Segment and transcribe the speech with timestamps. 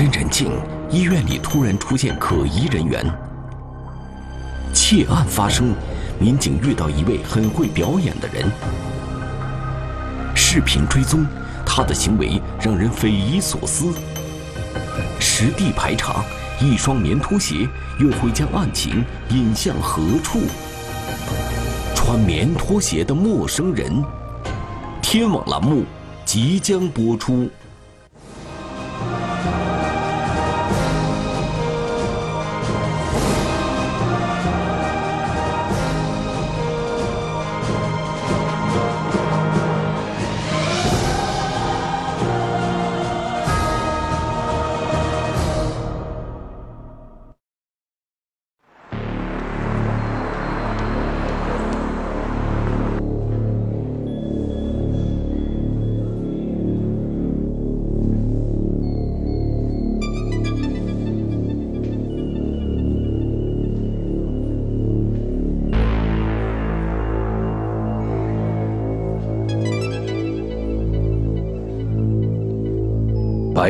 [0.00, 0.50] 阵人静，
[0.90, 3.04] 医院里突然出现可疑人员。
[4.72, 5.74] 窃案发生，
[6.18, 8.50] 民警遇到一位很会表演的人。
[10.34, 11.26] 视频追踪，
[11.66, 13.92] 他的行为让人匪夷所思。
[15.18, 16.24] 实地排查，
[16.62, 20.40] 一双棉拖鞋又会将案情引向何处？
[21.94, 24.02] 穿棉拖鞋的陌生人，
[25.02, 25.84] 天网栏目
[26.24, 27.50] 即将播出。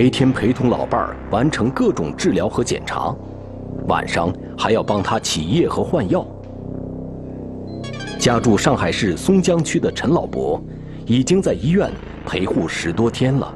[0.00, 3.14] 白天陪同老伴儿完成各种治疗和检查，
[3.86, 6.26] 晚上还要帮他起夜和换药。
[8.18, 10.58] 家住上海市松江区的陈老伯，
[11.04, 11.90] 已经在医院
[12.24, 13.54] 陪护十多天了。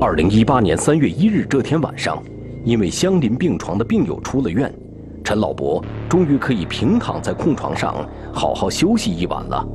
[0.00, 2.16] 二零一八年三月一日这天晚上，
[2.64, 4.72] 因为相邻病床的病友出了院，
[5.22, 7.94] 陈老伯终于可以平躺在空床上
[8.32, 9.68] 好好休息一晚了。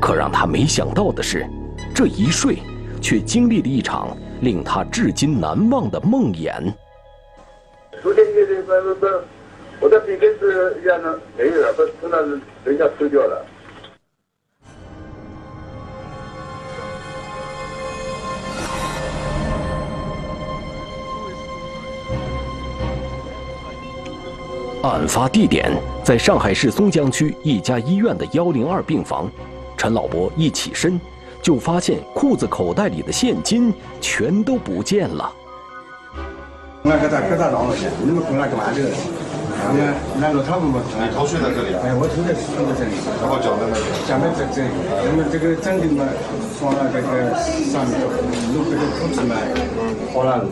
[0.00, 1.46] 可让他没想到的是，
[1.94, 2.56] 这一睡。
[3.02, 6.72] 却经历了一场令他至今难忘的梦魇。
[8.00, 9.06] 昨天夜里，不不不，
[9.80, 13.46] 我在鼻根子一样的没有了，不是那是人家抽掉了。
[24.84, 25.70] 案发地点
[26.02, 29.30] 在上海市松江区一家医院的幺零二病房。
[29.76, 31.00] 陈老伯一起身。
[31.42, 35.30] 就发现裤子口袋里的现金全都不见了。
[36.82, 38.22] 那个在疙瘩上了，你们
[40.98, 41.74] 你头睡在这里？
[41.82, 42.94] 哎，我头在睡在这里。
[43.22, 43.82] 然后脚在那里？
[44.06, 44.70] 脚在这这里。
[45.06, 45.54] 那么这个
[45.94, 46.02] 嘛，
[46.58, 47.30] 放到这个
[47.70, 47.94] 上面，
[48.54, 49.34] 弄这个裤子嘛，
[50.14, 50.42] 放了。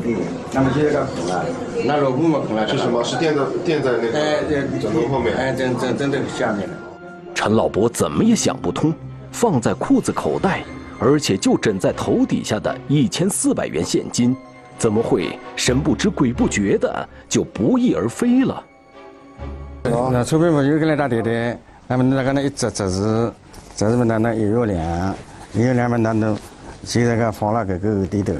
[0.52, 1.44] 那么现在个碰了，
[1.84, 2.66] 那个我们碰了。
[2.66, 3.02] 是什么？
[3.02, 5.34] 是垫在垫在那个枕头后面？
[5.36, 6.74] 哎，枕枕枕头下面了。
[7.34, 8.94] 陈老伯怎么也想不通，
[9.32, 10.62] 放在裤子口袋。
[11.00, 14.36] 而且就枕在头底下的一千四百元现金，
[14.78, 18.62] 怎么会神不知鬼不觉的就不翼而飞了？
[19.82, 21.58] 那钞票嘛，又给他打袋袋，
[21.88, 23.32] 那么那个那一折折子，
[23.74, 25.14] 折子嘛那那一月两，
[25.54, 26.36] 一月两嘛那都，
[26.84, 28.34] 现在个放那个个后头，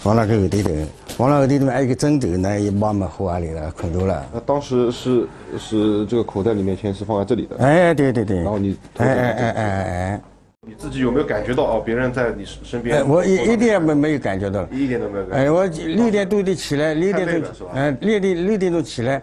[0.00, 0.68] 放那个后头头，
[1.16, 3.70] 放了后头头嘛还有个枕头，呢一包嘛放哪里了？
[3.70, 4.26] 困住了。
[4.34, 7.56] 那当时是是这个口袋里面钱是放在这里的。
[7.58, 8.38] 哎，对对对。
[8.38, 10.20] 然后你哎哎哎哎哎。
[10.64, 11.82] 你自己有没有感觉到哦？
[11.84, 12.98] 别人在你身边？
[12.98, 15.26] 哎，我一一点没没有感觉到，一点都没有。
[15.26, 15.44] 感觉。
[15.44, 19.20] 哎，我六点多的起来，六点钟，哎，六点六点钟起来，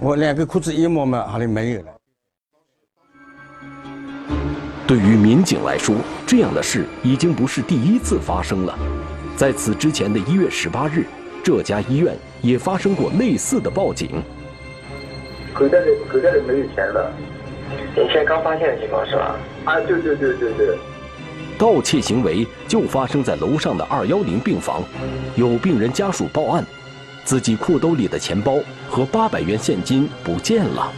[0.00, 1.88] 我两个裤子一摸嘛，好像没有了。
[4.86, 5.94] 对于民警来说，
[6.26, 8.78] 这样的事已经不是第一次发生了。
[9.36, 11.04] 在此之前的一月十八日，
[11.44, 14.22] 这家医院也发生过类似的报警。
[15.52, 17.12] 口袋里口袋里没有钱了。
[17.96, 19.36] 您现在刚发现的情况是吧？
[19.64, 20.78] 啊，对对对对对。
[21.58, 24.82] 盗窃行为就发生在楼上的二幺零病房，
[25.36, 26.64] 有病人家属报案，
[27.24, 28.58] 自己裤兜里的钱包
[28.88, 30.90] 和八百元现金不见了。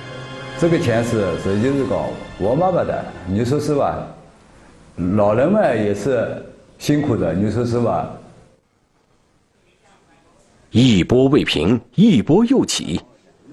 [0.60, 1.98] 这个钱是是就是讲
[2.38, 4.06] 我妈妈的，你说是吧？
[5.16, 6.44] 老人们也是
[6.78, 8.08] 辛苦的，你说是吧？
[10.70, 13.00] 一波未平，一波又起，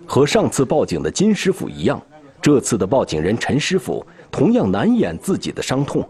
[0.05, 1.99] 和上次报警的金师傅一样。
[2.41, 6.07] 这次的报警人陈师傅同样难掩自己的伤痛，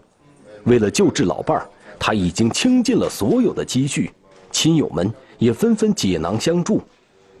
[0.64, 1.66] 为了救治老伴儿，
[1.98, 4.12] 他已经倾尽了所有的积蓄，
[4.52, 6.80] 亲友们也纷纷解囊相助，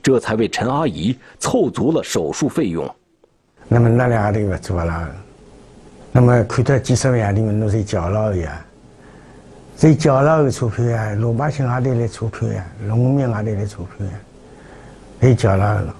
[0.02, 2.88] 这才为陈阿姨凑足了手术费用。
[3.68, 5.14] 那么那两个都做了，
[6.10, 8.66] 那么看到几十万里面，都是交了呀，
[9.76, 12.66] 这交了的钞票呀，老百姓哪里来钞票呀？
[12.84, 14.12] 农民哪里来钞票呀？
[15.20, 15.94] 也交了。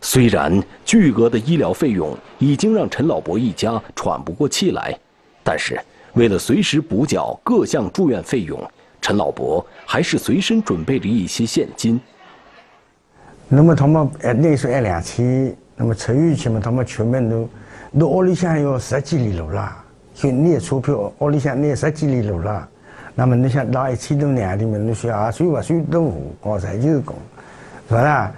[0.00, 4.96] 虽然巨额的医疗费用已经让陈老伯一家喘不过气来，
[5.42, 5.78] 但是
[6.14, 8.58] 为了随时补缴各项住院费用，
[9.02, 12.00] 陈老伯还是随身准备了一些现金。
[13.48, 17.48] 那么他们呃那时候按两千，那么出院去嘛，他们出门都，
[17.98, 19.76] 都屋里向要十几里路了，
[20.14, 22.68] 就拿车票，屋里向拿十几里路了，
[23.14, 27.14] 那么你想拿一千多两里面，你需要水不水都无，光才就是讲，
[27.88, 28.32] 是吧？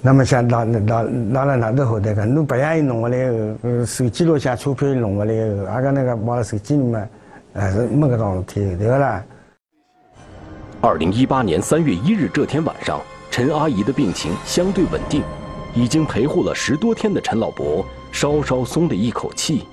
[0.00, 3.18] 那么像拿拿拿了那头后头个，侬白样一弄下来，
[3.62, 5.34] 呃，手机落下钞票弄下来，
[5.72, 7.08] 阿个那个放到手机里面，
[7.52, 9.24] 还是没搿桩事体，对不啦？
[10.80, 15.24] 二零一八年三月一日这天晚上，陈阿姨的病情相对稳定，
[15.74, 19.66] 已经陪护了十多天的陈老伯稍稍松了一口气。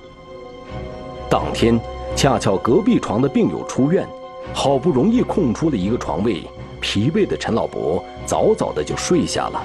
[1.29, 1.79] 当天，
[2.15, 4.07] 恰巧隔壁床的病友出院，
[4.53, 6.43] 好不容易空出了一个床位，
[6.81, 9.63] 疲惫的陈老伯早早的就睡下了。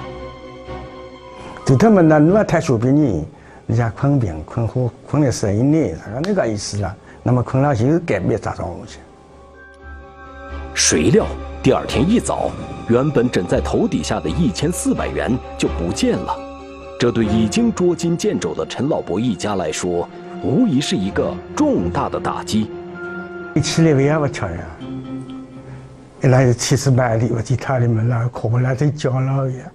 [1.71, 3.25] 就他们那你要太小病人，
[3.67, 6.93] 人家困病困好困了十一年，他那个意思了。
[7.23, 8.99] 那么困了就是改变咋状去。
[10.73, 11.25] 谁料
[11.63, 12.51] 第二天一早，
[12.89, 16.37] 原本枕在头底下的一千四百元就不见了。
[16.99, 20.05] 这对已经捉襟见肘的陈老伯一家来说，
[20.43, 22.69] 无疑是一个重大的打击。
[23.55, 24.59] 一起来为啥不吃呀，
[26.21, 29.71] 一来就七十八里，我其他里面那可不来再讲了呀。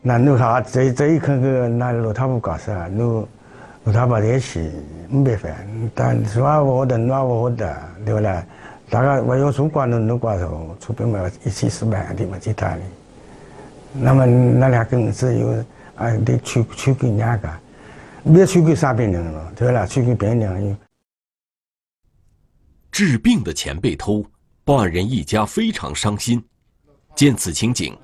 [0.00, 2.86] 那侬啥这这一看个那老太婆搞啥？
[2.88, 3.26] 侬
[3.84, 4.70] 老太婆在一起
[5.08, 5.48] 没办法，
[5.94, 8.44] 但是话我的，侬我的，对不啦？
[8.90, 12.80] 大家我要做官，侬侬官做，出兵嘛一千四百的嘛其他的。
[13.92, 15.64] 那么那两根只有
[15.96, 17.48] 啊得去去给人家个，
[18.32, 19.84] 别去给啥病人了，对不啦？
[19.84, 20.76] 去给别人。
[22.92, 24.24] 治病的钱被偷，
[24.64, 26.42] 报案人一家非常伤心。
[27.14, 27.96] 见此情景，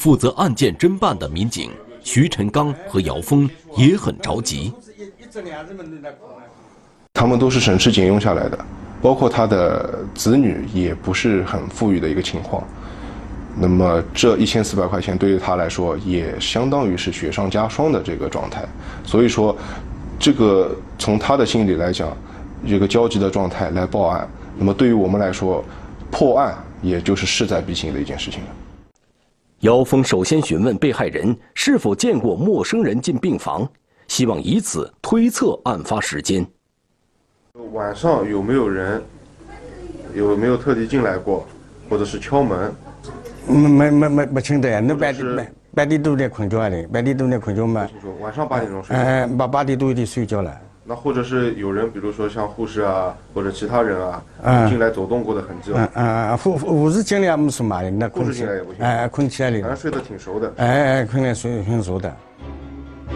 [0.00, 1.70] 负责案件侦办的民警
[2.02, 4.72] 徐晨刚和姚峰也很着急。
[7.12, 8.58] 他们都是省吃俭用下来的。
[9.02, 12.62] 包括他的子女也不是很富裕的一个情况，
[13.58, 18.62] 那么这一千四百块钱对于他来说也相当于是雪上加霜的这个状态，
[19.04, 19.54] 所以说，
[20.18, 22.14] 这个从他的心里来讲，
[22.66, 25.64] 这个焦急的状态来报案，那么对于我们来说，
[26.10, 28.48] 破案也就是势在必行的一件事情了。
[29.60, 33.68] 姚峰首先询问被害人是否见过陌生人进病房，
[34.08, 36.46] 希望以此推测案发时间。
[37.72, 39.02] 晚上有没有人？
[40.14, 41.46] 有没有特地进来过，
[41.90, 42.74] 或者是敲门？
[43.46, 47.86] 没没没没没清的，那白天白白天都在困觉的，白天都在困觉嘛。
[48.20, 48.96] 晚上八点钟睡。
[48.96, 50.58] 哎，八八点多就睡觉了。
[50.90, 53.96] 那或者是有人，比如说像护士啊，或者其他人
[54.42, 55.70] 啊，进来走动过的痕迹。
[55.72, 58.84] 嗯嗯嗯，护护士进来也没什么的，那护士进来也不行。
[58.84, 59.60] 哎，困起来的。
[59.60, 60.52] 反正睡得挺熟的。
[60.56, 62.12] 哎哎，困得睡挺熟的。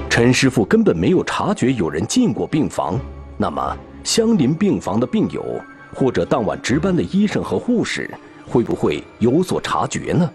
[0.08, 2.96] 陈师傅根本没有察觉有人进过病房，
[3.36, 3.76] 那么？
[4.04, 5.44] 相邻病房的病友，
[5.92, 8.08] 或者当晚值班的医生和护士，
[8.46, 10.30] 会不会有所察觉呢？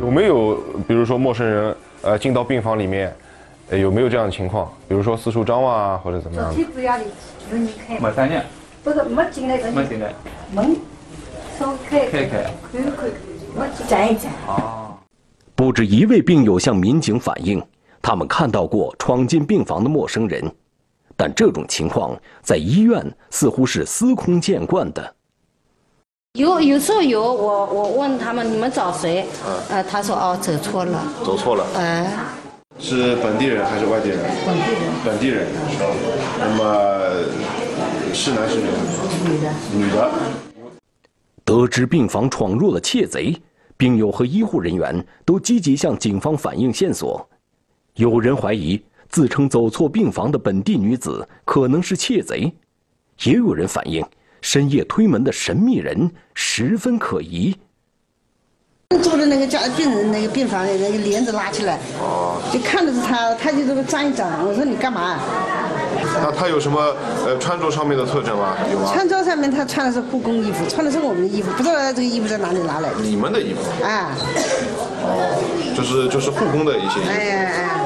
[0.00, 0.56] 有没有，
[0.86, 3.12] 比如说陌生人，呃，进到病房里面，
[3.70, 4.72] 有没有这样的情况？
[4.88, 6.54] 比如说四处张望啊，或者怎么样？
[8.00, 8.44] 没三年，
[8.82, 10.14] 不是没进来，没进来，
[10.52, 10.76] 门
[11.88, 12.50] 开开开，
[14.10, 14.32] 一站。
[14.46, 14.96] 啊！
[15.54, 17.62] 不止一位病友向民警反映，
[18.00, 20.50] 他们看到过闯进病房的陌生人。
[21.16, 25.14] 但这种情况在医院似乎是司空见惯的。
[26.34, 29.26] 有有时候有，我我问他们你们找谁？
[29.68, 31.02] 呃，他说哦走错了。
[31.24, 31.66] 走错了。
[31.76, 32.12] 哎。
[32.78, 34.18] 是本地人还是外地人？
[34.46, 34.92] 本地人。
[35.04, 35.46] 本地人。
[36.38, 36.62] 那么
[38.14, 38.66] 是男是女？
[39.24, 39.52] 女的。
[39.74, 40.10] 女的。
[41.44, 43.36] 得知病房闯入了窃贼，
[43.76, 47.28] 病友和医护人员都积极向警方反映线索。
[47.94, 48.80] 有人怀疑。
[49.10, 52.52] 自称走错病房的本地女子可能是窃贼，
[53.22, 54.04] 也有人反映
[54.42, 57.56] 深夜推门的神秘人十分可疑。
[59.02, 61.78] 坐的那个家病人那个病房的那个帘子拉起来，
[62.50, 64.26] 就看着是他，他就这么张一张。
[64.48, 65.20] 我说你干嘛？
[66.14, 66.80] 那他有什么
[67.26, 68.56] 呃穿着上面的特征吗？
[68.72, 68.90] 有吗？
[68.90, 72.96] 穿着上面他穿的是护工衣服，穿的是我们的衣服，不知道这个衣服在哪里拿来的。
[73.02, 73.60] 你们的衣服？
[73.84, 74.16] 啊。
[75.02, 77.10] 哦，就是就是护工的一些衣服。
[77.10, 77.80] 哎哎。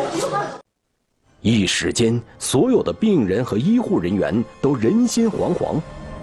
[1.40, 5.80] 一时间，所有的病人和医护人员都人心惶惶，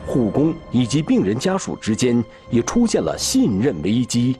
[0.08, 4.38] 护工以及病人家属之间也出现了信任危机。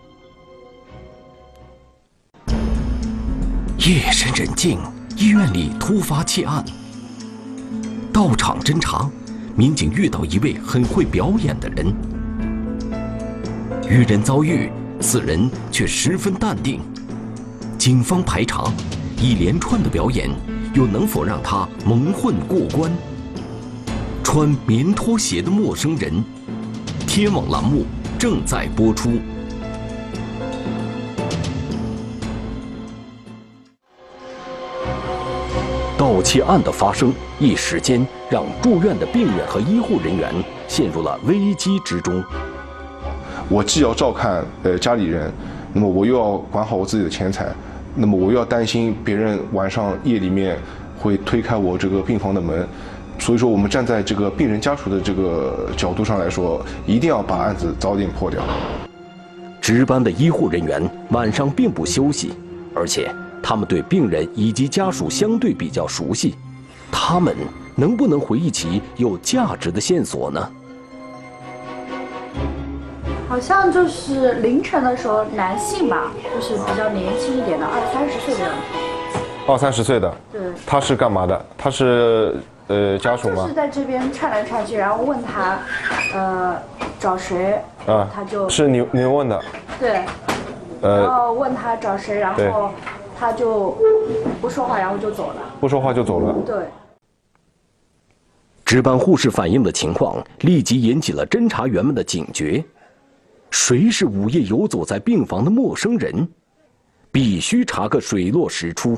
[3.88, 4.78] 夜深人静，
[5.16, 6.62] 医院里突发窃案。
[8.12, 9.10] 到场侦查，
[9.56, 11.96] 民警遇到一位很会表演的人。
[13.90, 14.70] 与人遭遇，
[15.00, 16.82] 此人却十分淡定。
[17.78, 18.70] 警方排查，
[19.18, 20.30] 一连串的表演。
[20.76, 22.92] 又能否让他蒙混过关？
[24.24, 26.22] 穿棉拖鞋的陌生人，
[27.08, 27.86] 天网栏目
[28.20, 29.14] 正在播出。
[36.20, 40.30] 盗窃案的发生，一时间让住院的病人和医护人员
[40.68, 42.22] 陷入了危机之中。
[43.48, 45.32] 我既要照看呃家里人，
[45.72, 47.48] 那么我又要管好我自己的钱财，
[47.96, 50.58] 那么我又要担心别人晚上夜里面
[51.00, 52.68] 会推开我这个病房的门，
[53.18, 58.44] 所以说我们站在这个病人家属的这个角度上来说，一定要把案子早点破掉。
[59.62, 62.34] 值班的医护人员晚上并不休息，
[62.76, 63.10] 而且
[63.42, 66.36] 他们对病人以及家属相对比较熟悉，
[66.92, 67.36] 他们
[67.76, 70.50] 能不能回忆起有价值的线索呢？
[73.28, 79.20] 好像就是凌晨的时候，男性吧，就是比较年轻一点的，二三十岁的样子。
[79.48, 81.46] 二三十岁的，对，他是干嘛的？
[81.58, 82.36] 他是
[82.68, 83.54] 呃家属吗就是？
[83.54, 85.60] 在这边串来串去，然后问他，
[86.14, 86.56] 呃，
[87.00, 87.62] 找谁？
[87.86, 89.40] 啊，他就是你你问的，
[89.80, 90.06] 对，然
[90.82, 92.72] 呃，后问他找谁，然后
[93.20, 93.78] 他就
[94.40, 95.54] 不说话，然后就走了。
[95.60, 96.34] 不说话就走了。
[96.46, 96.66] 对，
[98.64, 102.64] 值班护士反映的情况立即引起了侦查员们的警觉。
[103.52, 106.28] 谁是午夜游走在病房的陌生人？
[107.12, 108.96] 必须查个水落石出。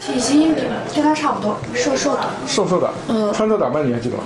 [0.00, 0.54] 体型
[0.92, 2.24] 跟他差不多，瘦瘦的。
[2.46, 4.24] 瘦瘦的，嗯穿着打扮你还记得吗？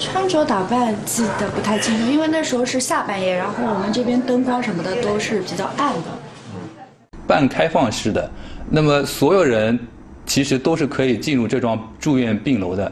[0.00, 6.21] 穿着打扮记得不太清楚，因为那时候是下半夜，然后我们这边灯光什么的都是比较暗的。
[7.26, 8.30] 半开放式的，
[8.70, 9.78] 那么所有人
[10.26, 12.90] 其实都是可以进入这幢住院病楼的。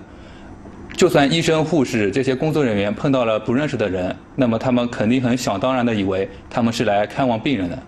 [0.96, 7.78] 就算医生、护士这些工作人员碰到了不认识的人，那么他们肯定很想当然的以为他们是来看望病人的。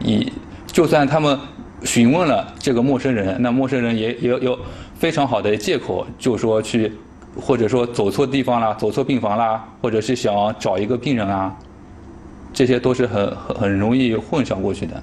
[0.00, 0.32] 以
[0.66, 1.38] 就算他们
[1.84, 4.58] 询问了这个陌生人，那陌生人也也有
[4.94, 6.90] 非常好的借口，就说去，
[7.40, 11.56] 或者说走错地方啦，走错病房啦，或者是想找一个病人啊，
[12.52, 15.00] 这些都是很很很容易混淆过去的。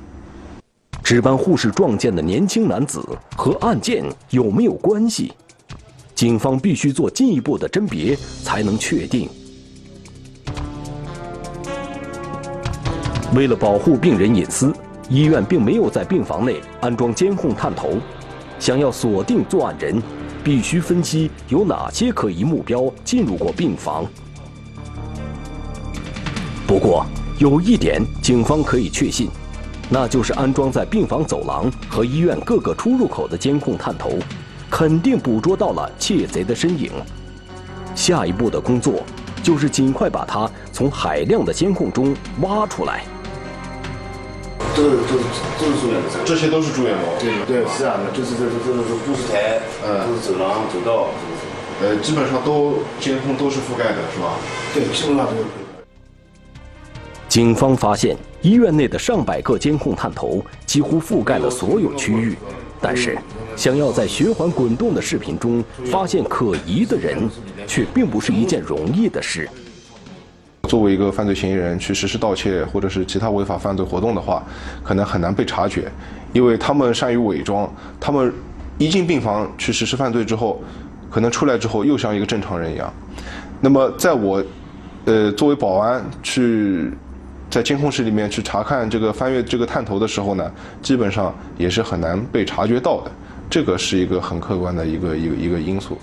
[1.03, 3.05] 值班护士撞见的年轻男子
[3.35, 5.33] 和案件有没有关系？
[6.15, 9.27] 警方必须做进一步的甄别，才能确定。
[13.35, 14.73] 为了保护病人隐私，
[15.09, 17.97] 医院并没有在病房内安装监控探头。
[18.57, 20.01] 想要锁定作案人，
[20.41, 24.05] 必须分析有哪些可疑目标进入过病房。
[26.65, 27.05] 不过，
[27.39, 29.27] 有一点警方可以确信，
[29.89, 34.11] 那就是安装在病房走廊和医院各个出入口的监控探头，
[34.69, 36.91] 肯定捕捉到了窃贼的身影。
[37.93, 39.03] 下一步的工作
[39.43, 43.03] 就是尽快把他从海量的监控中挖出来。
[44.75, 45.03] 这都是
[45.59, 46.19] 都是都是住院的噻。
[46.25, 47.03] 这些都是住院楼。
[47.19, 51.09] 对对，是啊，就是这这这是护士台，呃，都是走廊、走道，
[51.83, 54.33] 呃，基本上都监控都是覆盖的，是吧？
[54.73, 55.62] 对，基本上都有。
[57.33, 62.37] 警方发现，医院内的上百个监控探头几乎覆盖了所有区域，
[62.79, 63.17] 但是，
[63.55, 67.27] 想要在循环滚动的视频中发现可疑的人，
[67.65, 69.49] 却并不是一件容易的事。
[70.69, 74.43] 作为一个犯罪嫌疑人去实施盗窃或者是其他违法犯罪活动的话，
[74.83, 75.91] 可能很难被察觉，
[76.33, 77.67] 因为他们善于伪装。
[77.99, 78.31] 他们
[78.77, 80.61] 一进病房去实施犯罪之后，
[81.09, 82.93] 可能出来之后又像一个正常人一样。
[83.59, 84.43] 那么，在我，
[85.05, 86.91] 呃，作为保安去
[87.53, 93.11] 在监控室里面去查看这个翻阅这个探头的时候呢，基本上也是很难被察觉到的。
[93.47, 95.99] 这个是一个很客观的一个一个一个因素。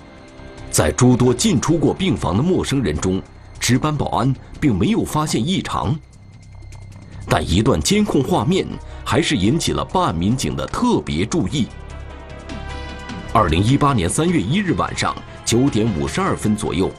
[0.69, 3.21] 在诸多进出过病房的陌生人中，
[3.59, 5.93] 值班保安并没有发现异常，
[7.27, 8.65] 但一段监控画面
[9.03, 11.67] 还是引起了办案民警的特别注意。
[13.33, 16.89] 二零一八年三月一日晚上九点五十二分左右，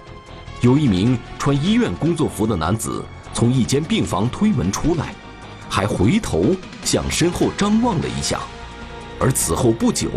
[0.61, 5.15] 有一名穿医院工作服的男子从一间病房推门出来，
[5.69, 8.41] 还回头向身后张望了一下，
[9.19, 10.09] 而此后不久，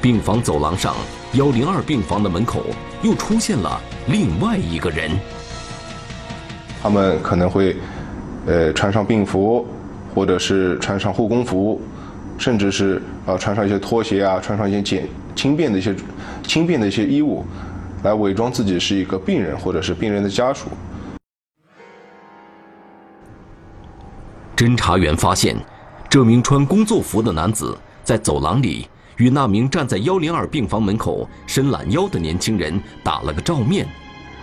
[0.00, 0.94] 病房走廊上
[1.32, 2.62] 幺零二病房的门口
[3.02, 5.10] 又出现了另外一个人。
[6.82, 7.76] 他们可能会，
[8.46, 9.66] 呃，穿上病服，
[10.14, 11.80] 或者是穿上护工服，
[12.38, 15.94] 甚至是啊穿上一些拖鞋啊，穿上一些简轻便的一些
[16.46, 17.44] 轻便的一些衣物，
[18.04, 20.68] 来伪装自己是一个病人或者是病人的家属。
[24.56, 25.54] 侦查员发现，
[26.08, 33.86] 这名穿工作服的男子在走廊里与那名站在幺零二病房门口伸懒腰的年轻人打了个照面，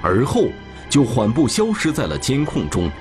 [0.04, 0.44] 而后
[0.88, 2.92] 就缓步消失在了监控中。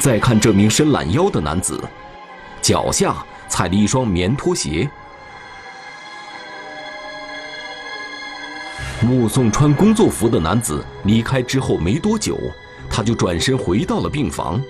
[0.00, 1.80] 再看这名伸懒腰的男子，
[2.60, 3.14] 脚下
[3.46, 4.90] 踩了一双棉拖鞋。
[9.02, 12.36] 目送穿工作服的男子离开之后没多久，
[12.90, 14.60] 他就转身回到了病房。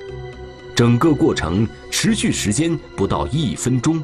[0.77, 4.03] 整个过程持续时间不到一分钟。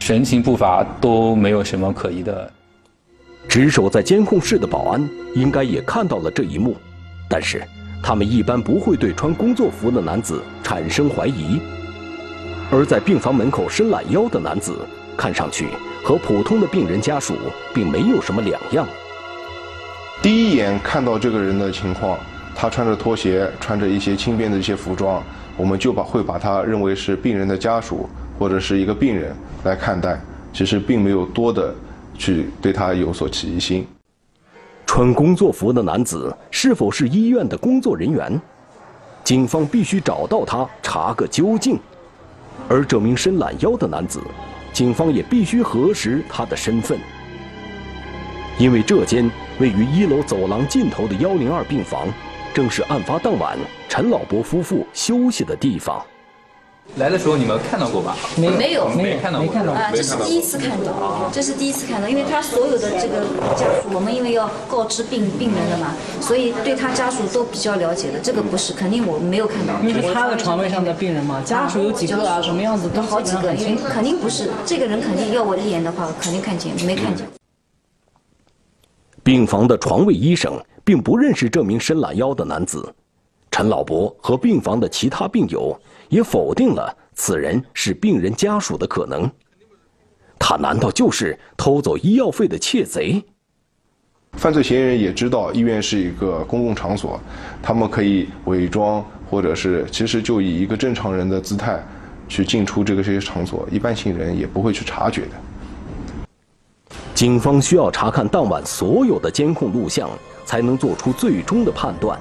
[0.00, 2.52] 神情步伐都没有什么可疑的。
[3.48, 6.76] 值守在监控室的保安应该也看到了这一幕，
[7.28, 7.62] 但是
[8.02, 11.60] 他们一般不会对穿工作服的男子产生怀疑。
[12.70, 14.74] 而在病房门口伸懒腰的男子，
[15.16, 15.68] 看上去
[16.02, 17.34] 和普通的病人家属
[17.74, 18.86] 并没有什么两样。
[20.22, 22.18] 第一眼看到这个人的情况，
[22.54, 25.22] 他穿着拖鞋，穿着一些轻便的一些服装，
[25.56, 30.18] 我们就把会把他认为是病人的家属或者是一个病人来看待，
[30.52, 31.74] 其实并没有多的
[32.16, 33.86] 去对他有所起疑心。
[34.86, 38.40] 穿工作服的男子是否是医院的工作人员？
[39.24, 41.78] 警方必须找到他，查个究竟。
[42.68, 44.20] 而这名伸懒腰的男子，
[44.72, 46.98] 警方也必须核实他的身份。
[48.56, 52.06] 因为这间位于一楼走廊尽头的幺零二病房，
[52.54, 53.58] 正是案发当晚
[53.88, 56.00] 陈老伯夫妇休息的地方。
[56.96, 58.14] 来的时候你们看到过吧？
[58.36, 63.24] 没没有没看到过啊，这是第一次看到，这是第一次看到，因为他所有的这个
[63.56, 68.20] 家属，我们因为要告知病病人的嘛，所以对他家属都比较了解的。
[68.20, 69.74] 这个不是，肯定我没有看到。
[69.82, 71.42] 你是他的床位上的病人嘛？
[71.44, 72.40] 家属有几个啊？
[72.40, 72.88] 什么样子？
[72.90, 77.26] 都好几个，因为肯定不是这个人，肯定要我一眼的话，肯定看见，没看见。
[79.24, 82.94] 病房的床位医生并不认识这名伸懒腰的男子，
[83.50, 85.74] 陈老伯和病房的其他病友
[86.10, 89.28] 也否定了此人是病人家属的可能。
[90.38, 93.24] 他难道就是偷走医药费的窃贼？
[94.34, 97.18] 犯罪嫌疑人也知道医院是一个公共场所，
[97.62, 101.82] 他们可以伪装，或者是其实就以一个正常人的姿态
[102.28, 105.30] 去进出这个这些场所，一般性人也不会去察觉的。
[107.14, 110.10] 警方需要查看当晚所有的监控录像，
[110.44, 112.18] 才能做出最终的判断。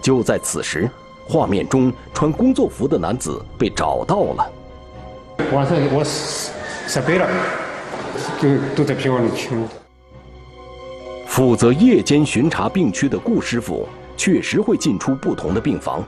[0.00, 0.90] 就在此时，
[1.28, 4.50] 画面中穿工作服的男子被找到了。
[5.52, 7.28] 晚上我十倍了，
[8.40, 9.54] 就都在病房里取。
[11.26, 16.02] 负责夜间巡查病区的顾师傅确实会进出不同的病房，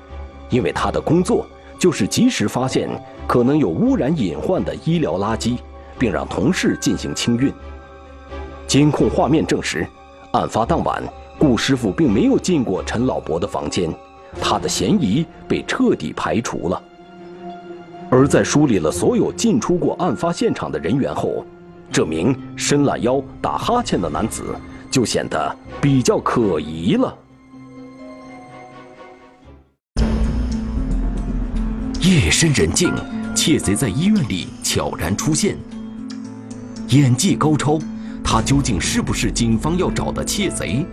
[0.48, 1.44] 因为他的工作
[1.78, 2.88] 就是及时发现
[3.26, 5.58] 可能有污染隐患的医疗垃圾，
[5.98, 7.52] 并让同事进行清运。
[8.68, 9.88] 监控画面证实，
[10.32, 11.02] 案发当晚，
[11.38, 13.90] 顾师傅并没有进过陈老伯的房间，
[14.42, 16.82] 他的嫌疑被彻底排除了。
[18.10, 21.46] 而在梳理了所有进出过案发现场的人员后，
[21.90, 24.54] 这名伸懒腰、打哈欠的男子
[24.90, 27.16] 就显得比较可疑了。
[32.02, 32.92] 夜深人静，
[33.34, 35.56] 窃贼在医院里悄然出现，
[36.88, 37.78] 演技高超。
[38.30, 40.84] 他究竟是不是警方要找的窃贼？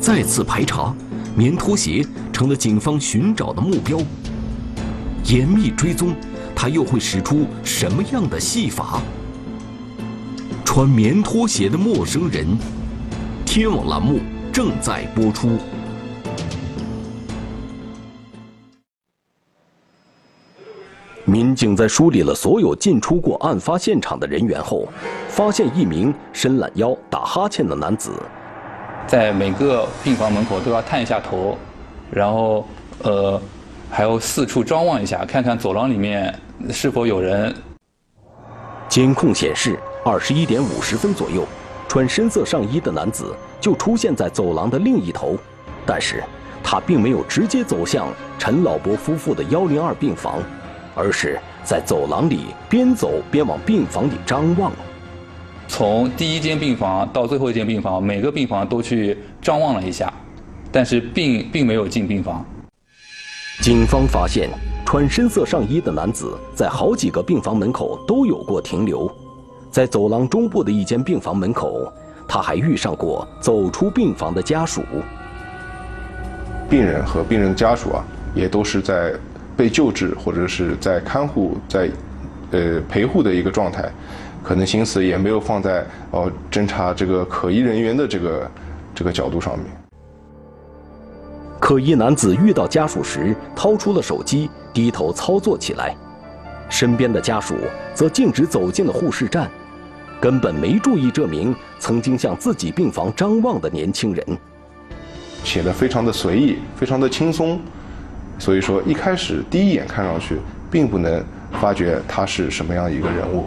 [0.00, 0.92] 再次排查，
[1.36, 3.96] 棉拖鞋成了警方寻找的目标。
[5.26, 6.12] 严密追踪，
[6.56, 9.00] 他又会使出什么样的戏法？
[10.64, 12.44] 穿棉拖鞋的陌生人，
[13.44, 14.18] 天网栏目
[14.52, 15.56] 正在播出。
[21.56, 24.86] 警在梳理了所有进出过案发现场的人员后，
[25.28, 28.12] 发现一名伸懒腰、打哈欠的男子，
[29.06, 31.56] 在每个病房门口都要探一下头，
[32.10, 32.68] 然后
[33.02, 33.40] 呃，
[33.90, 36.32] 还要四处张望一下，看看走廊里面
[36.70, 37.52] 是否有人。
[38.88, 41.44] 监控显示，二十一点五十分左右，
[41.88, 45.36] 穿深色上衣的男子就出现在走廊的另一头，
[45.86, 46.22] 但是
[46.62, 50.42] 他并没有直接走向陈老伯夫妇的幺零二病房。
[50.96, 54.72] 而是在走廊里边走边往病房里张望，
[55.68, 60.10] 从第一间病房到最后一间病房，每个病房都去张望了一下，
[60.72, 62.42] 但是并并没有进病房。
[63.60, 64.48] 警方发现，
[64.86, 69.10] 穿深色上衣的男子在好几个病房门口都有过停留，
[69.70, 71.92] 在走廊中部的一间病房门口，
[72.26, 74.82] 他还遇上过走出病房的家属。
[76.70, 78.02] 病人和病人家属啊，
[78.34, 79.12] 也都是在。
[79.56, 81.90] 被救治或者是在看护、在
[82.50, 83.90] 呃陪护的一个状态，
[84.42, 88.50] 可能心思也没有放在哦侦查这个可疑人员的这个
[88.94, 89.66] 这个角度上面。
[91.58, 95.96] 可疑男子遇到家属时，掏出了手机，低头操作起来；
[96.68, 97.54] 身边的家属
[97.94, 99.50] 则径直走进了护士站，
[100.20, 104.24] 根本没注意这名曾经向自己病房张望的年轻人。
[105.42, 107.58] 写的非常的随意，非常的轻松。
[108.38, 110.38] 所以说，一开始第一眼看上去，
[110.70, 111.24] 并不能
[111.60, 113.46] 发觉他是什么样一个人物。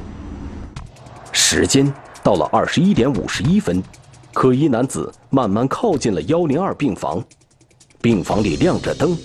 [1.31, 1.91] 时间
[2.23, 3.81] 到了二十一点五十一分，
[4.33, 7.23] 可疑男子慢慢靠近了幺零二病房，
[8.01, 9.17] 病房里亮着灯，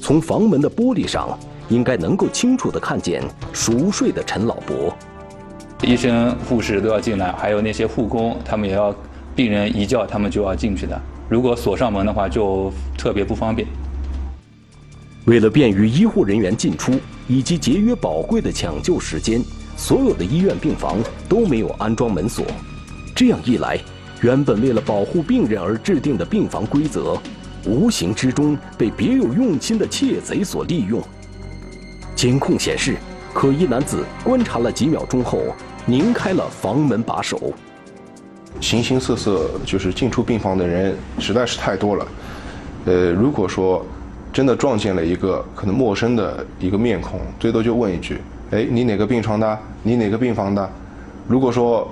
[0.00, 4.94] 从房门的玻璃上应该能够清楚的看见熟睡的陈老伯。
[5.82, 8.94] 医生、护士都要进来，还有那些护工，他们也要
[9.34, 11.00] 病人一叫，他们就要进去的。
[11.28, 13.66] 如果锁上门的话，就特别不方便。
[15.26, 16.92] 为了便于医护人员进出
[17.28, 19.40] 以及节约宝贵的抢救时间，
[19.76, 22.44] 所有的医院病房都没有安装门锁。
[23.14, 23.78] 这样一来，
[24.20, 27.16] 原本为了保护病人而制定的病房规则，
[27.64, 31.00] 无形之中被别有用心的窃贼所利用。
[32.16, 32.96] 监控显示，
[33.32, 35.40] 可疑男子观察了几秒钟后，
[35.86, 37.52] 拧开了房门把手。
[38.60, 42.08] 形形色色，就是进出病房的人实在是太多了。
[42.86, 43.86] 呃，如果说
[44.32, 48.18] 真的撞见了一个可能陌生的一个面孔，最多就问一句
[48.50, 49.58] ：“哎，你哪个病床的？
[49.82, 50.70] 你哪个病房的？”
[51.28, 51.86] 如果说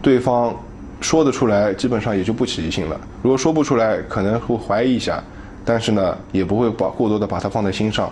[0.00, 0.54] 对方
[1.00, 3.00] 说得出来，基本上也就不起疑心了。
[3.20, 5.22] 如果说不出来，可能会怀疑一下，
[5.64, 8.08] 但是呢，也不会把过多的把它放在心上。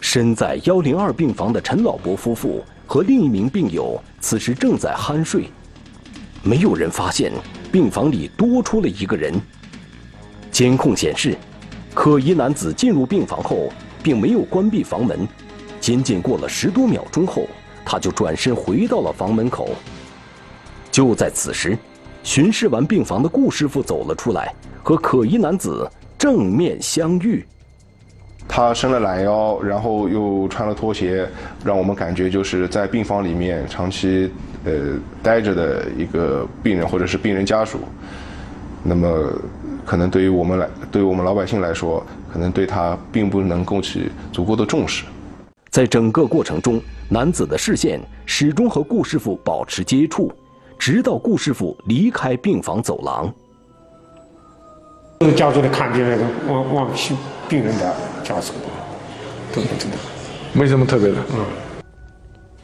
[0.00, 5.50] 身在幺零二病房的陈老伯夫妇和另一名病友此时正在酣睡，
[6.44, 7.32] 没有人发现
[7.72, 9.34] 病房里多出了一个人。
[10.52, 11.36] 监控显示。
[12.02, 13.70] 可疑男子进入病房后，
[14.02, 15.28] 并没有关闭房门，
[15.80, 17.46] 仅仅过了十多秒钟后，
[17.84, 19.68] 他就转身回到了房门口。
[20.90, 21.76] 就在此时，
[22.22, 24.50] 巡视完病房的顾师傅走了出来，
[24.82, 25.86] 和可疑男子
[26.16, 27.44] 正面相遇。
[28.48, 31.28] 他伸了懒腰，然后又穿了拖鞋，
[31.62, 34.32] 让我们感觉就是在病房里面长期
[34.64, 34.72] 呃
[35.22, 37.78] 待着的一个病人或者是病人家属。
[38.82, 39.30] 那么。
[39.90, 42.00] 可能对于我们来，对于我们老百姓来说，
[42.32, 45.04] 可能对他并不能够去足够的重视。
[45.68, 50.32] 在整个过程中，男子的视线始终和顾师傅保持接触，
[50.78, 53.34] 直到顾师傅离开病房走廊。
[55.34, 57.16] 家属的看病那个望望去
[57.48, 58.52] 病人的家属，
[59.52, 59.96] 都不知道，
[60.52, 61.16] 没什么特别的。
[61.34, 61.44] 嗯，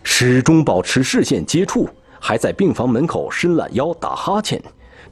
[0.04, 1.88] 始终保持视线接触，
[2.20, 4.62] 还在病房门口伸懒腰打哈欠，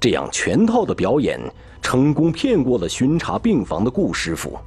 [0.04, 1.40] 这样全套的表演。
[1.80, 4.58] 成功骗过了巡查病房的顾师傅。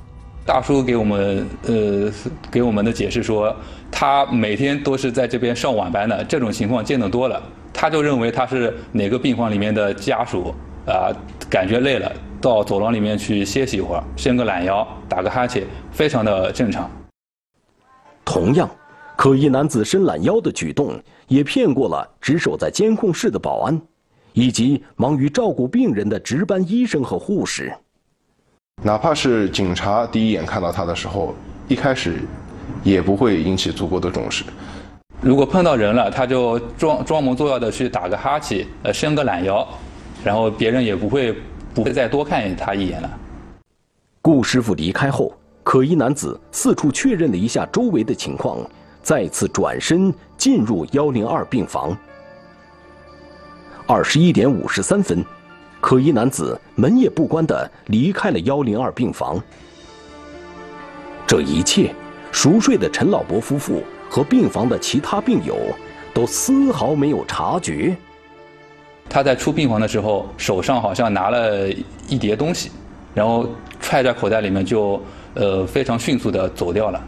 [0.44, 2.12] 大叔给我们呃
[2.50, 3.56] 给我们的解释说，
[3.92, 7.40] 他每天都是在这边上晚班的，这种情况见得多了。
[7.72, 10.54] 他就认为他是哪个病房里面的家属
[10.88, 11.14] 啊，
[11.48, 16.90] 感觉累了，到走廊里面去歇息一会儿，伸个懒腰，打个哈欠，非常的正常。
[18.26, 18.68] 同样，
[19.16, 23.80] 可疑男子伸懒腰的举动也骗过了值守在监控室的保安。
[24.38, 27.74] 以及忙于照顾病人的值班医生和护士，
[28.84, 31.34] 哪怕是警察第一眼看到他的时候，
[31.68, 32.20] 一开始
[32.84, 34.44] 也不会引起足够的重视。
[35.22, 39.68] 如果碰到人了，他就装装模作样的去打个哈欠，呃，伸个懒腰，
[40.24, 41.36] 然后别人也不会
[41.74, 43.10] 不会再多看他一眼了。
[44.22, 48.60] 顾师傅离开后，可疑男子四处确认了一下周围的情况，
[49.02, 51.98] 再次转身进入幺零二病房。
[53.90, 55.24] 二十一点五十三分，
[55.80, 59.42] 可疑男子门也不关的离开了幺零二病房。
[61.26, 61.96] 这一切，
[62.30, 65.56] 熟睡的陈老伯夫妇和病房的其他病友
[66.14, 67.96] 都丝毫没有察觉。
[69.10, 71.70] 他在出病房的时候，手上好像拿了
[72.10, 72.70] 一叠东西，
[73.14, 75.02] 然后揣在口袋里面，就
[75.34, 77.02] 呃非常迅速的走掉了。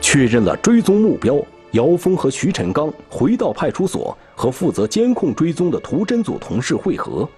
[0.00, 1.36] 确认了追踪目标。
[1.72, 7.28] 姚峰和徐晨刚回到派出所，和负责监控追踪的图侦组同事会合。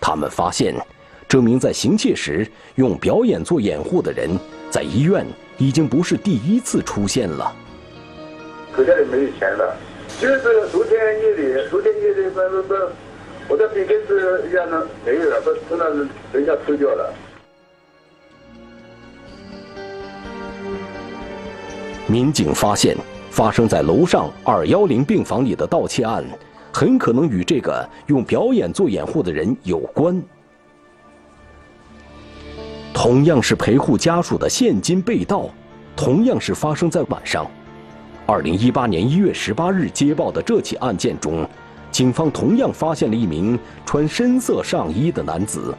[0.00, 0.74] 他们发现，
[1.28, 2.44] 这名在行窃时
[2.74, 4.28] 用表演做掩护的人，
[4.70, 5.24] 在医院
[5.56, 7.54] 已经不是第一次出现了。
[8.74, 9.76] 口袋里没有钱了，
[10.20, 12.88] 就是昨天夜里，昨天夜里那那那，
[13.48, 15.88] 我的笔根子一样的没有了，被从那
[16.32, 17.14] 人家偷掉了。
[22.08, 22.96] 民警发现。
[23.36, 26.24] 发生在楼上二幺零病房里的盗窃案，
[26.72, 30.22] 很可能与这个用表演做掩护的人有关。
[32.94, 35.50] 同样是陪护家属的现金被盗，
[35.94, 37.46] 同样是发生在晚上。
[38.24, 41.46] 二零一八年一月十八日接报的这起案件中，
[41.90, 45.74] 警方同样发现了一名穿深色上衣的男子。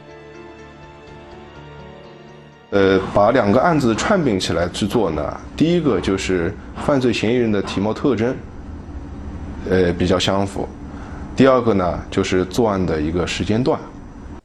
[2.70, 6.54] 呃，把两个案子串并起来制作呢，第一个就是
[6.84, 8.36] 犯罪嫌疑人的体貌特征，
[9.70, 10.68] 呃，比较相符；
[11.34, 13.80] 第二个呢，就是作案的一个时间段。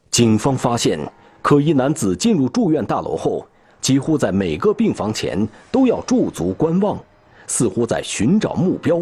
[0.10, 0.98] 警方发现，
[1.42, 3.46] 可疑男子进入住院大楼后，
[3.82, 6.98] 几乎在每个病房前都要驻足观望，
[7.48, 9.02] 似乎在寻找目标。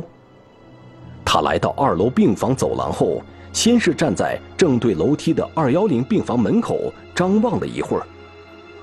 [1.23, 3.21] 他来到二楼病房走廊后，
[3.53, 8.03] 先是站在正对楼梯的二幺零病房门口张望了一会儿。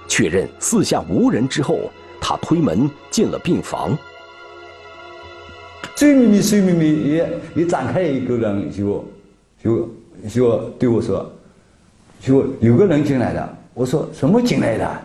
[0.09, 1.79] 确认四下无人之后，
[2.21, 3.97] 他推门进了病房。
[5.95, 9.05] 睡咪咪睡咪咪，一一展开一个人就
[9.63, 9.95] 就
[10.33, 11.31] 就对我说，
[12.21, 13.57] 就有个人进来的。
[13.75, 15.03] 我说什么进来的？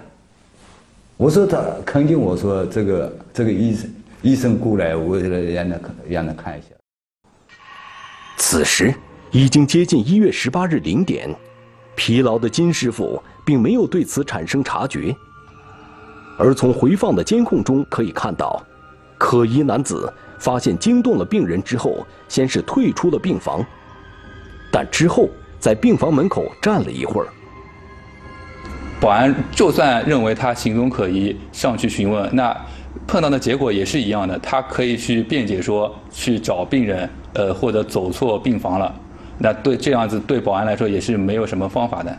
[1.18, 6.68] 我说他肯定我说这个这个医生医生过来，我让他让他看一下。
[8.38, 8.94] 此时
[9.32, 11.34] 已经接近一月十八日零点，
[11.96, 15.16] 疲劳的金师傅并没有对此产生察觉。
[16.38, 18.62] 而从回放的监控中可以看到，
[19.18, 23.64] 可疑男子发现惊动了病人之后，先是退出了病房，
[24.72, 25.30] 但之后
[25.60, 27.28] 在病房门口站了一会儿。
[29.00, 32.56] 保安就算认为他行踪可疑，上去询问，那
[33.06, 34.40] 碰到的结果也是一样的。
[34.40, 38.96] 他可以去辩解说去找病人，呃，或者走错病房了。
[39.38, 42.18] 那对这样子对保安来说也是没有什么方法的。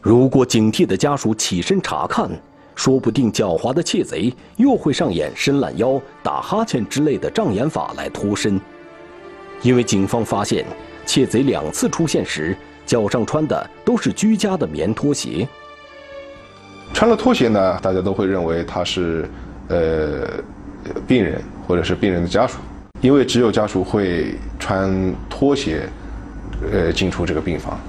[0.00, 2.30] 如果警惕的家属起身查看，
[2.74, 8.60] 说不定狡猾的窃贼又会上演伸懒腰、打哈欠之类的障眼法来脱身。
[9.62, 10.64] 因为警方发现，
[11.06, 15.48] 窃贼两次出现时脚上穿的都是居家的棉拖鞋。
[16.92, 19.28] 穿了拖鞋呢，大家都会认为他是
[19.68, 20.28] 呃
[21.06, 22.58] 病人或者是病人的家属，
[23.00, 25.88] 因为只有家属会穿拖鞋
[26.70, 27.80] 呃进出这个病房。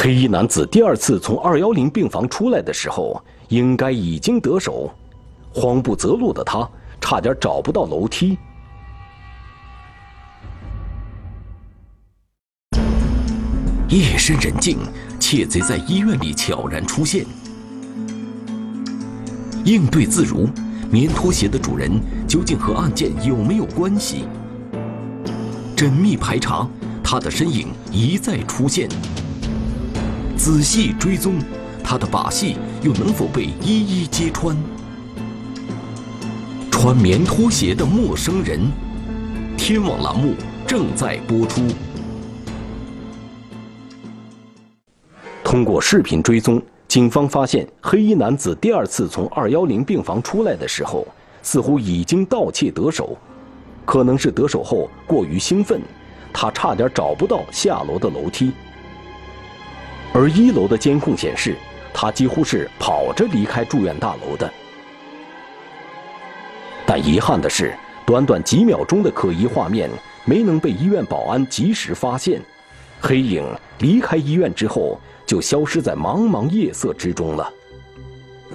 [0.00, 4.88] 黑衣男子第二次从二幺零病房出来的时候，应该已经得手。
[5.52, 8.38] 慌不择路的他，差点找不到楼梯。
[13.88, 14.78] 夜深人静，
[15.18, 17.26] 窃贼在医院里悄然出现。
[19.64, 20.48] 应对自如，
[20.92, 21.90] 棉拖鞋的主人
[22.28, 24.26] 究竟和案件有没有关系？
[25.76, 26.68] 缜密排查，
[27.02, 28.88] 他的身影一再出现。
[30.38, 31.34] 仔细追踪，
[31.82, 34.56] 他的把戏又能否被一一揭穿？
[36.70, 38.60] 穿棉拖鞋的陌生人，
[39.56, 41.62] 天网栏目正在播出。
[45.42, 51.04] 通过视频追踪，警方发现黑衣男子第二次从二幺零病房出来的时候，
[51.42, 53.18] 似乎已经盗窃得手，
[53.84, 55.82] 可能是得手后过于兴奋，
[56.32, 58.52] 他差点找不到下楼的楼梯。
[60.12, 61.54] 而一楼的监控显示，
[61.92, 64.50] 他几乎是跑着离开住院大楼的。
[66.86, 67.74] 但遗憾的是，
[68.06, 69.90] 短短几秒钟的可疑画面
[70.24, 72.40] 没能被医院保安及时发现，
[73.00, 73.44] 黑影
[73.78, 77.48] 离开医院之后就消失在茫茫夜色之中了。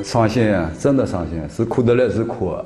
[0.03, 2.57] 伤心啊，真的伤心，是哭的来是哭。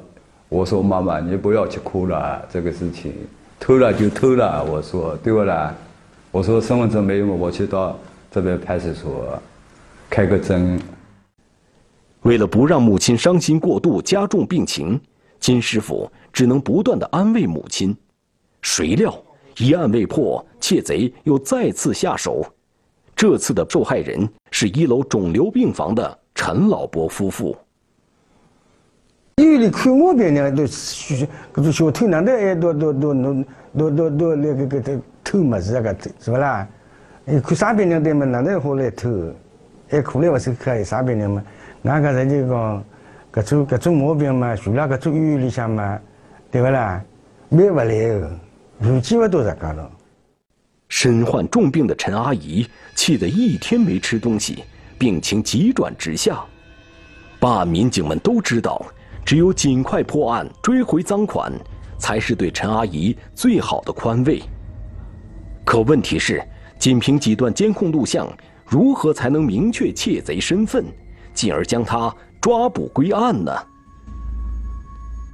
[0.47, 3.13] 我说妈妈，你不要去哭了，这个事情
[3.59, 4.63] 偷了就偷了。
[4.63, 5.75] 我说对不啦？
[6.31, 7.99] 我说身份证没有，我去到。
[8.31, 9.41] 这边派出所
[10.09, 10.79] 开个针。
[12.23, 14.99] 为了不让母亲伤心过度，加重病情，
[15.39, 17.95] 金师傅只能不断的安慰母亲。
[18.61, 19.17] 谁料
[19.57, 22.45] 一案未破，窃贼又再次下手。
[23.15, 27.55] 这次的受害人是一楼肿瘤病房的陈老伯夫妇。
[29.37, 33.43] 医院里看我病人都小，搿种小偷难道还都都都都
[33.77, 35.81] 都都都那个个偷偷么子啊？
[35.81, 36.67] 个是不啦？
[37.29, 38.25] 你看啥病人对嘛？
[38.25, 39.09] 哪能好来偷？
[39.89, 41.43] 还可来不是可以啥病人嘛？
[41.81, 42.83] 那个人就讲，
[43.33, 45.99] 搿种搿种毛病嘛，住了搿种医院里向嘛，
[46.49, 47.03] 对不啦？
[47.49, 48.31] 买不来的，
[48.79, 49.91] 有机会都是搿了。
[50.87, 54.63] 身患重病的陈阿姨气得一天没吃东西，
[54.97, 56.41] 病情急转直下。
[57.41, 58.81] 办案民警们都知道，
[59.25, 61.51] 只有尽快破案、追回赃款，
[61.99, 64.41] 才是对陈阿姨最好的宽慰。
[65.65, 66.41] 可问题是。
[66.79, 68.27] 仅凭几段监控录像，
[68.65, 70.85] 如何才能明确窃贼身份，
[71.33, 73.51] 进而将他抓捕归案呢？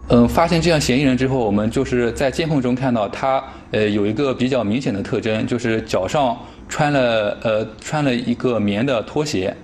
[0.09, 9.55] 嗯，发现这样嫌疑人之后，我们就是在监控中看到他，呃，有一个比较明显的特征，就是脚上穿了呃穿了一个棉的拖鞋。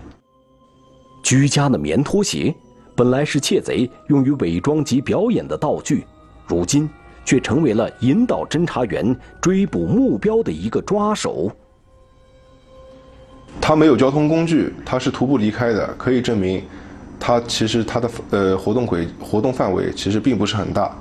[1.21, 2.55] 居家的棉拖鞋，
[2.95, 6.05] 本来是窃贼用于伪装及表演的道具，
[6.47, 6.89] 如今
[7.25, 11.51] 却成为了引导侦查员追捕目标的一个抓手。
[13.61, 16.63] 他没有交通工具，他是徒步离开的，可以证明，
[17.19, 20.95] 他其实他的呃活动轨活动范围其实并不是很大，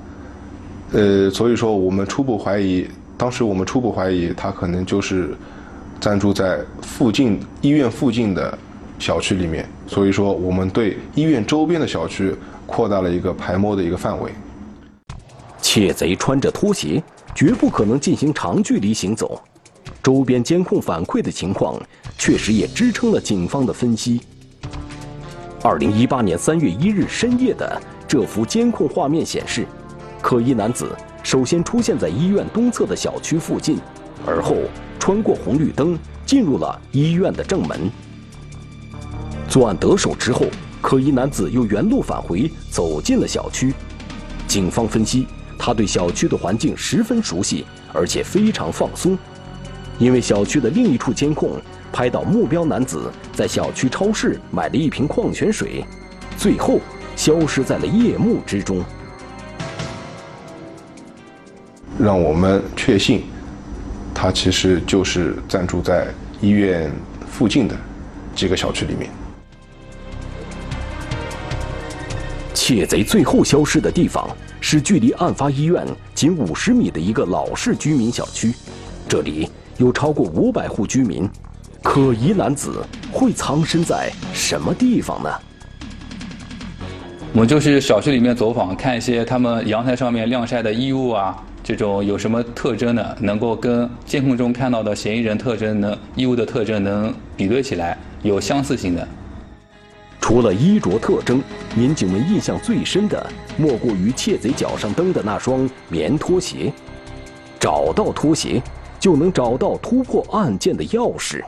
[0.92, 5.34] 呃，所以说我们初步怀疑，当时我们初步怀疑他可能就是
[6.00, 8.56] 暂住在附近医院附近的
[8.98, 12.34] 小区里面，所以说我们对医院周边的小区
[12.66, 14.30] 扩大了一个排摸的一个范围。
[15.60, 17.02] 窃贼穿着拖鞋，
[17.34, 19.40] 绝不可能进行长距离行走。
[20.02, 21.78] 周边监控反馈的情况，
[22.18, 24.20] 确实也支撑了警方的分析。
[25.62, 29.66] 二零一八年三月一日深夜的这幅监控画面显示，
[30.20, 30.90] 可疑男子
[31.22, 33.78] 首先出现在医院东侧的小区附近，
[34.26, 34.56] 而后
[34.98, 37.90] 穿过红绿灯进入了医院的正门。
[39.48, 40.46] 作案得手之后，
[40.82, 43.72] 可疑男子又原路返回，走进了小区。
[44.46, 45.26] 警方分析，
[45.58, 49.18] 他对小区的环境十分熟悉，而且非常放松，
[49.98, 51.60] 因为小区的另一处监控
[51.92, 55.84] 拍到目标男子在小区超市买了一瓶矿泉水，
[56.36, 56.80] 最后
[57.16, 58.84] 消失在了夜幕之中。
[61.98, 63.24] 让我们确信，
[64.14, 66.06] 他其实就是暂住在
[66.40, 66.92] 医院
[67.28, 67.76] 附近的
[68.36, 69.10] 几个小区里面。
[72.54, 74.28] 窃贼最后消失的地方
[74.60, 75.84] 是距离案发医院
[76.14, 78.52] 仅五十米的一个老式居民小区，
[79.08, 81.28] 这里有超过五百户居民。
[81.82, 85.30] 可疑男子会藏身在什么地方呢？
[87.32, 99.06] 我们就是小区里面走访，看一些他们阳台上面晾晒的衣物啊，这种有什么特征的，能够跟监控中看到的嫌疑人特征能衣物的特征能比对起来，有相似性的。
[100.20, 101.40] 除了衣着特征，
[101.76, 103.24] 民警们印象最深的
[103.56, 106.72] 莫过于窃贼脚上蹬的那双棉拖鞋。
[107.60, 108.62] 找到拖鞋，
[108.98, 111.42] 就能找到突破案件的钥匙。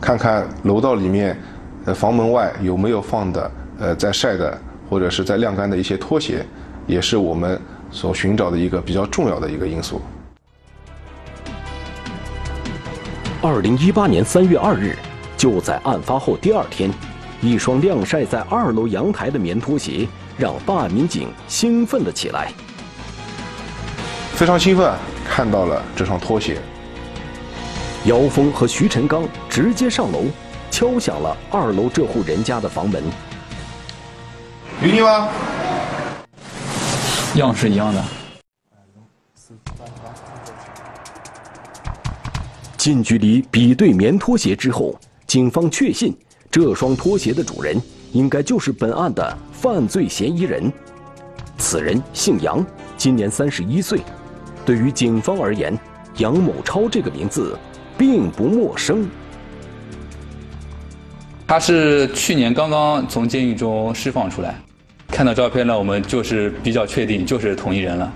[0.00, 1.38] 看看楼道里面，
[1.84, 4.56] 呃，房门外有没有放的，呃，在晒的
[4.88, 6.44] 或者是在晾干的一些拖鞋，
[6.86, 10.00] 也是我们所寻找的一个比较重要的一个因素。
[13.42, 14.96] 二零一八年三月二日，
[15.36, 16.90] 就在案发后第二天。
[17.42, 20.06] 一双晾晒在二楼阳台的棉拖鞋，
[20.36, 22.52] 让办案民警兴奋了起来。
[24.34, 24.92] 非常兴奋，
[25.30, 26.58] 看到了这双拖鞋。
[28.04, 30.24] 姚峰和徐晨刚直接上楼，
[30.72, 33.00] 敲响了二楼这户人家的房门。
[34.82, 35.28] 有你吗？
[37.36, 38.04] 样式一样的。
[42.76, 46.12] 近距离比对棉拖鞋之后，警方确信。
[46.50, 50.72] 这双拖鞋的主人应该就是本案的犯罪嫌疑人。
[51.56, 52.66] 此人姓杨，
[52.96, 54.00] 今年三十一岁。
[54.64, 55.78] 对于警方而言，
[56.16, 57.58] 杨某超这个名字
[57.96, 59.08] 并不陌生。
[61.46, 64.54] 他是去年刚刚从监狱中释放出来，
[65.08, 68.12] 看到照片呢，我们就是比较确定就是同一人了。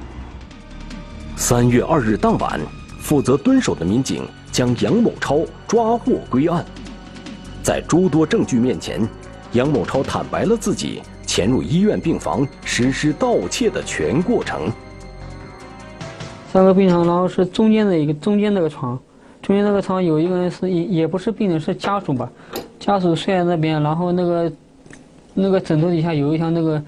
[1.36, 2.60] 三月二日当晚，
[3.00, 6.64] 负责蹲守的民警将杨某超抓获归案。
[7.60, 9.08] 在诸多证据面前，
[9.52, 14.70] 杨某超坦白了自己潜入医院病房实施盗窃的全过程。
[16.54, 18.96] 三个病床，然后是中间的一个中间那个床，
[19.42, 22.30] 中间那个床有一个人是也也不是病人是家属吧，
[22.78, 24.52] 家属睡在那边，然后那个
[25.34, 26.80] 那个枕头底下有一条那个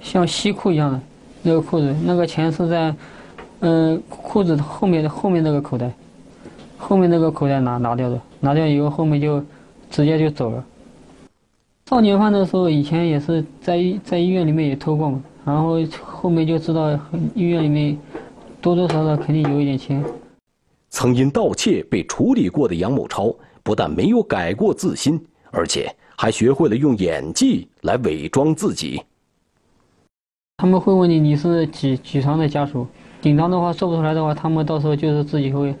[0.00, 0.98] 像西裤一样的
[1.42, 2.94] 那个裤子，那个钱是在
[3.60, 5.92] 嗯裤子后面的后面那个口袋，
[6.78, 9.44] 后面那个口袋拿拿掉的，拿掉以后后面就。
[9.90, 10.64] 直接就走了。
[11.88, 16.96] 少年犯的时候，以前也是在在医院里面也偷过嘛，然后后面就知道
[17.34, 17.98] 医院里面
[18.60, 20.04] 多多少少肯定有一点钱。
[20.90, 29.02] 曾因盗窃被处理过的杨某超，不但没有改过自新，而且还学会了用演技来伪装自己。
[30.58, 32.86] 他们会问你你是几几床的家属，
[33.22, 35.74] 紧张的话说不出来的话，他们到时候就是自己会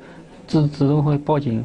[0.46, 1.64] 自自动会报警。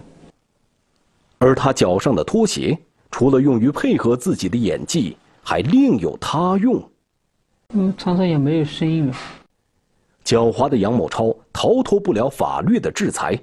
[1.38, 2.78] 而他脚上的拖鞋，
[3.12, 6.84] 除了用于配合自己的演技，还另有他用。
[7.74, 9.16] 嗯，穿上也没有声音了。
[10.26, 13.40] 狡猾的杨某超逃脱不了法律的制裁，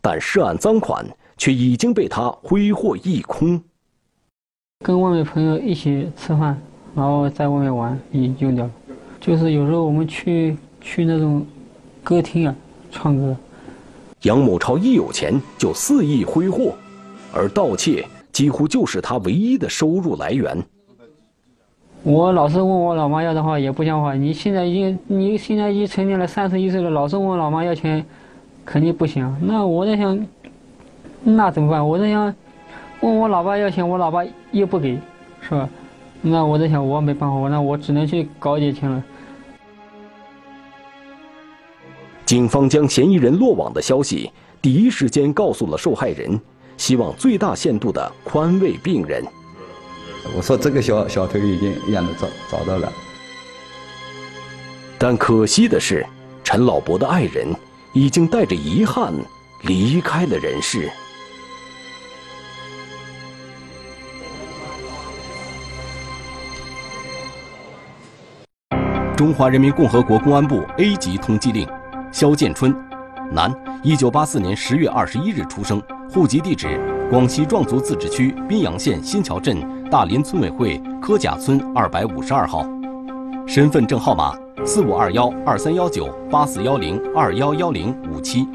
[0.00, 3.62] 但涉案赃款却已经被他挥霍一空。
[4.82, 6.58] 跟外面朋友一起吃饭，
[6.94, 8.70] 然后在外面玩，也用掉了。
[9.20, 11.46] 就是有时候我们去去那种
[12.02, 12.56] 歌厅啊
[12.90, 13.36] 唱歌。
[14.22, 16.74] 杨某超一有钱就肆意挥霍。
[17.34, 20.62] 而盗窃几乎就是他唯一的收入来源。
[22.04, 24.14] 我老是问我老妈要的话也不像话。
[24.14, 28.04] 你现在已经，你现在已经成年了，三十一岁了，老是问我老妈要钱，
[28.64, 29.36] 肯定不行。
[29.40, 30.26] 那我在想，
[31.22, 31.86] 那怎么办？
[31.86, 32.34] 我在想，
[33.00, 34.98] 问我老爸要钱，我老爸又不给，
[35.40, 35.68] 是吧？
[36.20, 39.04] 那我在想，我没办法，我那我只能去搞点钱了。
[42.26, 44.30] 警方将嫌疑人落网的消息
[44.62, 46.40] 第一时间告诉了受害人。
[46.78, 49.22] 希望最大限度的宽慰病人。
[50.34, 52.92] 我说这个小小偷已经让他找找到了，
[54.98, 56.06] 但可惜的是，
[56.42, 57.46] 陈老伯的爱人
[57.92, 59.12] 已经带着遗憾
[59.62, 60.90] 离开了人世。
[69.16, 71.68] 中华人民共和国公安部 A 级通缉令：
[72.10, 72.74] 肖建春，
[73.30, 79.60] 男，一九八四年十月二十一日出生，户籍地址广西壮族自治区宾阳县新桥镇
[79.92, 82.66] 大林村委会柯甲村二百五十二号，
[83.46, 84.34] 身份证号码
[84.64, 88.48] 四五二幺二三幺九八四幺零二幺幺零五七。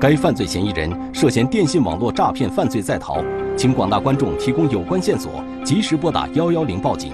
[0.00, 3.22] 该犯罪嫌疑人涉嫌电信网络诈骗犯罪在逃，
[3.54, 7.12] 请广大观众提供有关线索，及时拨打幺幺零报警。